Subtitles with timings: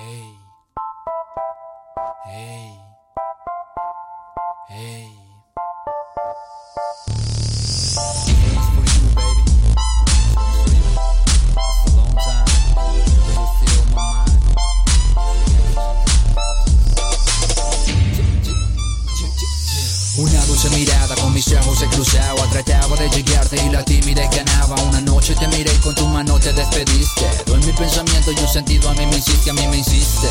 [0.00, 0.38] Hey.
[2.24, 2.70] Hey.
[4.68, 5.28] Hey.
[20.18, 24.80] Una dulce mirada con mis ojos se cruzaba Trataba de llegarte y la timidez ganaba
[24.82, 27.26] Una noche te miré con tu mano te despediste.
[27.46, 30.28] Tú en mi pensamiento y un sentido a mí me insiste, a mí me insiste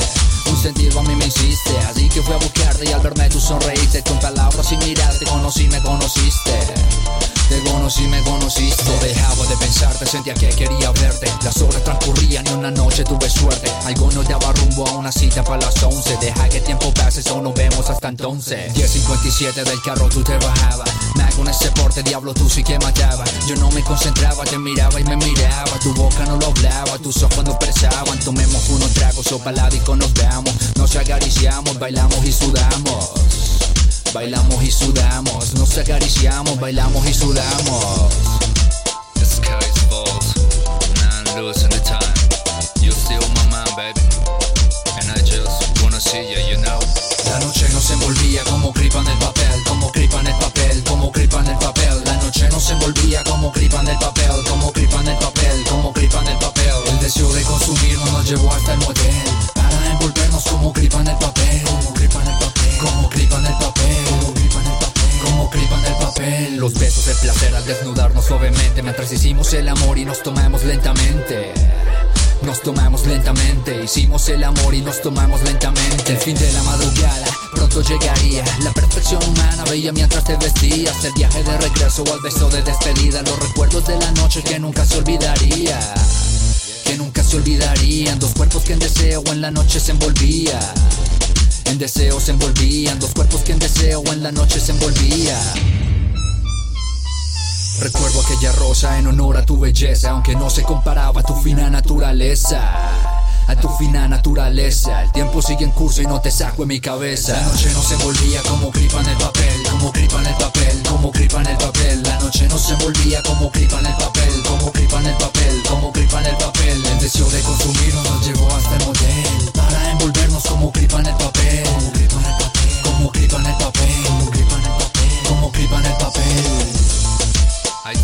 [0.47, 3.39] Un sentido a mí me insiste Así que fui a buscarte y al verme tú
[3.39, 4.03] sonreíste.
[4.03, 6.51] Con palabras y miradas te conocí, me conociste.
[7.47, 8.83] Te conocí, me conociste.
[8.83, 11.31] No dejaba de pensarte, sentía que quería verte.
[11.45, 13.71] Las horas transcurrían y una noche tuve suerte.
[13.85, 17.43] Algo nos daba rumbo a una cita para las 11 Deja que tiempo pase, solo
[17.43, 18.73] nos vemos hasta entonces.
[18.73, 20.96] 10.57 del carro tú te bajabas
[21.35, 25.03] Con ese porte, diablo tú sí que mataba Yo no me concentraba, te miraba y
[25.03, 29.39] me miraba Tu boca no lo hablaba, tus ojos no expresaban Tomemos unos tragos o
[29.95, 30.53] nos veamos.
[30.75, 33.11] Nos acariciamos, bailamos y sudamos.
[34.13, 38.13] Bailamos y sudamos, nos acariciamos, bailamos y sudamos.
[58.27, 59.23] Llevó hasta el motel
[59.55, 63.45] para envolvernos como gripa en el papel, como gripa en el papel, como gripa en
[63.45, 66.57] el papel, como gripa en el papel, como gripa en el papel.
[66.57, 71.53] Los besos, el placer al desnudarnos suavemente mientras hicimos el amor y nos tomamos lentamente.
[72.41, 76.11] Nos tomamos lentamente, hicimos el amor y nos tomamos lentamente.
[76.11, 78.43] El fin de la madrugada pronto llegaría.
[78.61, 81.03] La perfección humana veía mientras te vestías.
[81.05, 83.21] El viaje de regreso al beso de despedida.
[83.21, 85.79] Los recuerdos de la noche que nunca se olvidaría.
[87.27, 88.19] Se olvidarían.
[88.19, 90.59] Dos cuerpos que en deseo en la noche se envolvía.
[91.65, 92.99] En deseo se envolvían.
[92.99, 95.37] Dos cuerpos que en deseo en la noche se envolvía.
[97.81, 101.69] Recuerdo aquella rosa en honor a tu belleza, aunque no se comparaba a tu fina
[101.69, 102.61] naturaleza.
[103.47, 106.79] A tu fina naturaleza, el tiempo sigue en curso y no te saco en mi
[106.81, 107.33] cabeza.
[107.33, 110.83] La noche no se envolvía como gripa en el papel, como gripa en el papel,
[110.89, 112.03] como gripa en el papel.
[112.03, 114.26] La noche no se envolvía como gripa en el papel,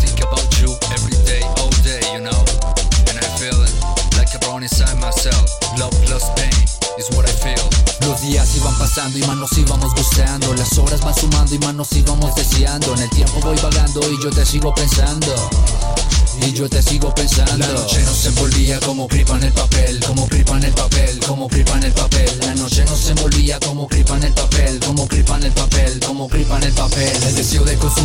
[0.02, 2.40] think about you every day, all day, you know.
[3.08, 3.74] And I feel it
[4.16, 5.46] like a bone inside myself.
[5.78, 6.54] Love plus pain
[6.98, 7.68] is what I feel.
[8.06, 10.54] Los días iban pasando y más nos íbamos gustando.
[10.54, 12.94] Las horas van sumando y más nos íbamos deseando.
[12.94, 15.34] En el tiempo voy vagando y yo te sigo pensando.
[16.42, 17.56] Y yo te sigo pensando.
[17.56, 21.48] La noche nos envolvía como gripa en el papel, como gripa en el papel, como
[21.48, 22.30] gripa en el papel.
[22.40, 26.28] La noche nos envolvía como gripa en el papel, como gripa en el papel, como
[26.28, 27.22] gripa en el papel.
[27.22, 28.03] El deseo de consumirnos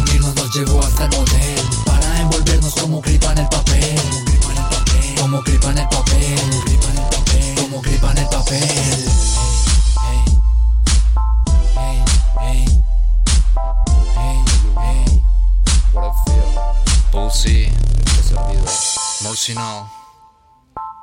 [17.30, 17.72] Pulsi,
[18.06, 18.70] este servidor.
[19.22, 19.88] Morcinal,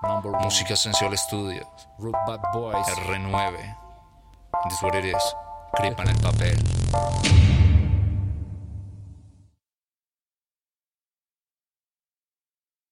[0.03, 0.43] Number one.
[0.43, 1.69] Música Esencial Studios,
[2.01, 2.85] Root Bad Boys.
[2.85, 3.77] R9.
[4.65, 5.23] This is what it is.
[5.79, 7.66] Gripa en el papel.